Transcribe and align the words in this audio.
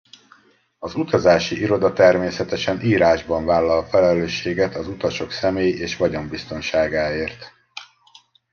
Az 0.79 0.95
utazási 0.95 1.59
iroda 1.59 1.93
természetesen 1.93 2.81
írásban 2.81 3.45
vállal 3.45 3.85
felelősséget 3.85 4.75
az 4.75 4.87
utasok 4.87 5.31
személy- 5.31 5.77
és 5.77 5.97
vagyonbiztonságáért. 5.97 7.53